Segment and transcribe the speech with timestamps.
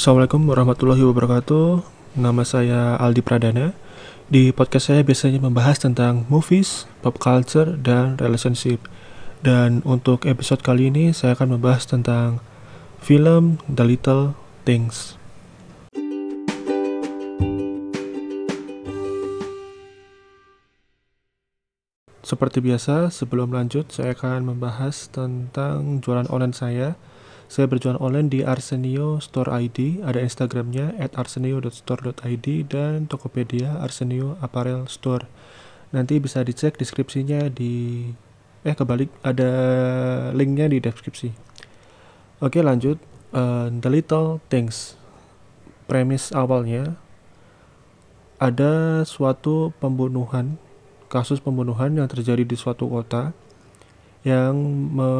[0.00, 1.84] Assalamualaikum warahmatullahi wabarakatuh.
[2.16, 3.76] Nama saya Aldi Pradana.
[4.32, 8.80] Di podcast saya biasanya membahas tentang movies, pop culture, dan relationship.
[9.44, 12.40] Dan untuk episode kali ini saya akan membahas tentang
[12.96, 14.32] film The Little
[14.64, 15.20] Things.
[22.24, 26.96] Seperti biasa, sebelum lanjut saya akan membahas tentang jualan online saya
[27.50, 34.86] saya berjualan online di Arsenio Store ID, ada Instagramnya at arsenio.store.id dan Tokopedia Arsenio Apparel
[34.86, 35.26] Store.
[35.90, 38.06] Nanti bisa dicek deskripsinya di
[38.62, 39.50] eh kebalik ada
[40.30, 41.34] linknya di deskripsi.
[42.38, 43.02] Oke lanjut,
[43.34, 44.94] uh, The Little Things.
[45.90, 47.02] Premis awalnya
[48.38, 50.54] ada suatu pembunuhan,
[51.10, 53.34] kasus pembunuhan yang terjadi di suatu kota
[54.22, 54.54] yang
[54.94, 55.10] me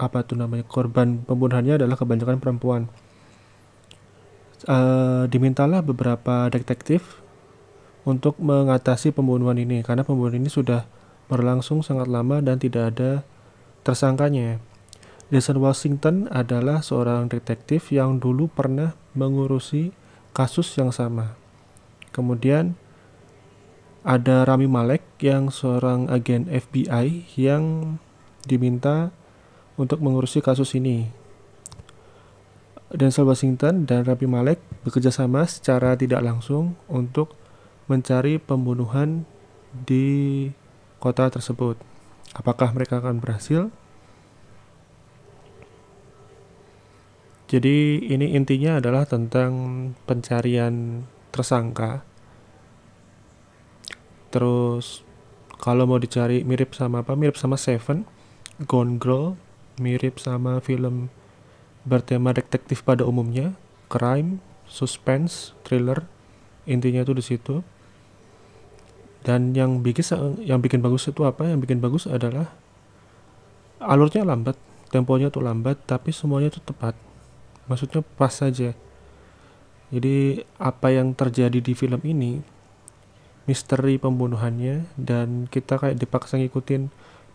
[0.00, 2.88] apa tuh namanya korban pembunuhannya adalah kebanyakan perempuan.
[4.64, 7.20] Uh, dimintalah beberapa detektif
[8.04, 10.88] untuk mengatasi pembunuhan ini karena pembunuhan ini sudah
[11.28, 13.24] berlangsung sangat lama dan tidak ada
[13.84, 14.60] tersangkanya.
[15.30, 19.94] Jason Washington adalah seorang detektif yang dulu pernah mengurusi
[20.34, 21.38] kasus yang sama.
[22.10, 22.74] Kemudian
[24.02, 27.96] ada Rami Malek yang seorang agen FBI yang
[28.42, 29.14] diminta
[29.80, 31.08] untuk mengurusi kasus ini.
[32.92, 37.32] Denzel Washington dan Rabi Malek bekerja sama secara tidak langsung untuk
[37.88, 39.24] mencari pembunuhan
[39.72, 40.50] di
[41.00, 41.80] kota tersebut.
[42.36, 43.72] Apakah mereka akan berhasil?
[47.50, 49.50] Jadi ini intinya adalah tentang
[50.06, 51.02] pencarian
[51.34, 52.06] tersangka.
[54.30, 55.02] Terus
[55.58, 57.18] kalau mau dicari mirip sama apa?
[57.18, 58.06] Mirip sama Seven,
[58.70, 59.34] Gone Girl,
[59.80, 61.08] mirip sama film
[61.88, 63.56] bertema detektif pada umumnya,
[63.88, 64.38] crime,
[64.68, 66.04] suspense, thriller,
[66.68, 67.64] intinya itu di situ.
[69.24, 70.04] Dan yang bikin
[70.44, 71.48] yang bikin bagus itu apa?
[71.48, 72.52] Yang bikin bagus adalah
[73.80, 74.56] alurnya lambat,
[74.92, 76.96] temponya tuh lambat, tapi semuanya tuh tepat.
[77.68, 78.76] Maksudnya pas saja.
[79.90, 82.40] Jadi apa yang terjadi di film ini
[83.50, 86.86] misteri pembunuhannya dan kita kayak dipaksa ngikutin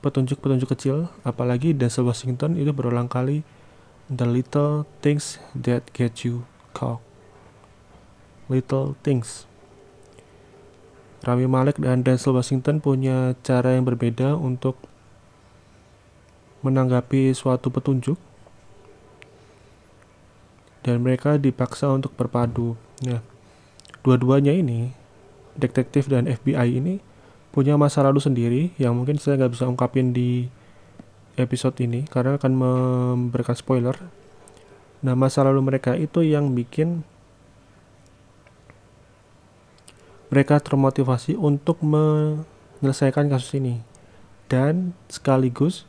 [0.05, 3.41] petunjuk-petunjuk kecil, apalagi Denzel Washington itu berulang kali
[4.05, 6.45] the little things that get you
[6.77, 7.01] caught.
[8.45, 9.49] Little things.
[11.25, 14.77] Rami Malek dan Denzel Washington punya cara yang berbeda untuk
[16.61, 18.21] menanggapi suatu petunjuk
[20.85, 22.77] dan mereka dipaksa untuk berpadu.
[23.01, 23.25] Nah,
[24.05, 24.93] dua-duanya ini,
[25.57, 27.01] detektif dan FBI ini
[27.55, 30.51] punya masa lalu sendiri yang mungkin saya nggak bisa ungkapin di
[31.39, 33.95] episode ini karena akan memberikan spoiler.
[34.99, 37.07] Nah, masa lalu mereka itu yang bikin
[40.27, 43.79] mereka termotivasi untuk menyelesaikan kasus ini.
[44.51, 45.87] Dan sekaligus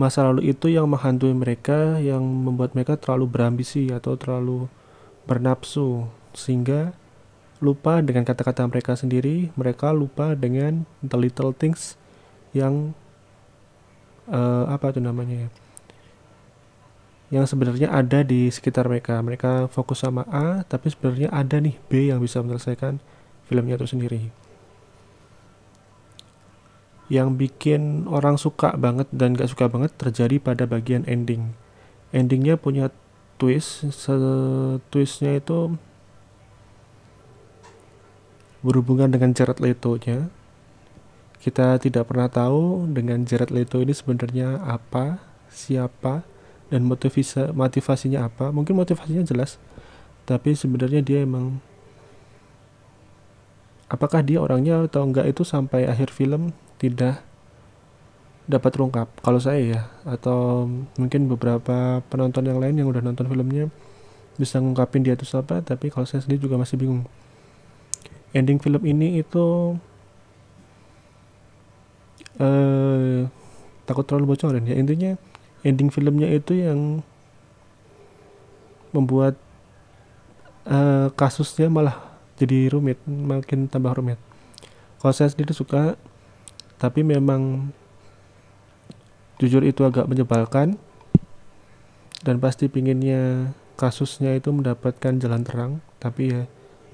[0.00, 4.72] masa lalu itu yang menghantui mereka yang membuat mereka terlalu berambisi atau terlalu
[5.28, 6.96] bernafsu sehingga
[7.64, 11.96] lupa dengan kata-kata mereka sendiri, mereka lupa dengan the little things
[12.52, 12.92] yang
[14.28, 15.50] uh, apa itu namanya ya?
[17.40, 19.16] Yang sebenarnya ada di sekitar mereka.
[19.18, 23.00] Mereka fokus sama A, tapi sebenarnya ada nih B yang bisa menyelesaikan
[23.48, 24.28] filmnya itu sendiri.
[27.08, 31.56] Yang bikin orang suka banget dan gak suka banget terjadi pada bagian ending.
[32.14, 32.92] Endingnya punya
[33.40, 33.82] twist,
[34.88, 35.74] twistnya itu
[38.64, 40.32] berhubungan dengan Jared Leto-nya.
[41.44, 45.20] Kita tidak pernah tahu dengan Jared Leto ini sebenarnya apa,
[45.52, 46.24] siapa,
[46.72, 48.48] dan motivasi motivasinya apa.
[48.48, 49.60] Mungkin motivasinya jelas,
[50.24, 51.60] tapi sebenarnya dia emang
[53.92, 57.20] apakah dia orangnya atau enggak itu sampai akhir film tidak
[58.48, 59.12] dapat terungkap.
[59.20, 60.64] Kalau saya ya, atau
[60.96, 63.68] mungkin beberapa penonton yang lain yang udah nonton filmnya
[64.40, 67.04] bisa ngungkapin dia itu siapa, tapi kalau saya sendiri juga masih bingung
[68.34, 69.78] ending film ini itu
[72.42, 73.30] uh,
[73.86, 74.74] takut terlalu bocorin ya.
[74.74, 75.14] Intinya
[75.62, 77.00] ending filmnya itu yang
[78.90, 79.38] membuat
[80.66, 81.96] uh, kasusnya malah
[82.34, 84.18] jadi rumit makin tambah rumit.
[84.98, 85.94] Kalau saya sendiri suka
[86.76, 87.70] tapi memang
[89.38, 90.76] jujur itu agak menyebalkan
[92.24, 95.72] dan pasti pinginnya kasusnya itu mendapatkan jalan terang.
[96.02, 96.42] Tapi ya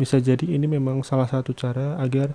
[0.01, 2.33] bisa jadi ini memang salah satu cara agar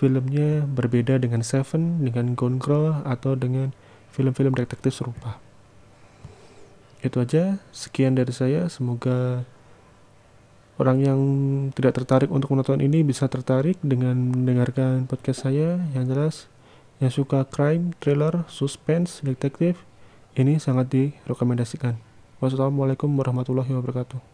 [0.00, 3.76] filmnya berbeda dengan Seven, dengan Gone Girl, atau dengan
[4.08, 5.36] film-film detektif serupa.
[7.04, 9.44] itu aja sekian dari saya semoga
[10.80, 11.20] orang yang
[11.76, 16.48] tidak tertarik untuk menonton ini bisa tertarik dengan mendengarkan podcast saya yang jelas
[17.04, 19.84] yang suka crime, thriller, suspense, detektif
[20.32, 22.00] ini sangat direkomendasikan.
[22.40, 24.33] Wassalamualaikum warahmatullahi wabarakatuh.